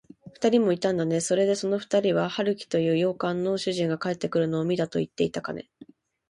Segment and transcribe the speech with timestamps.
[0.33, 1.21] ふたりもいたんだね。
[1.21, 5.69] それで、そのふたりは、春木という洋館の主人が帰ってくるのを見たといっていたかね。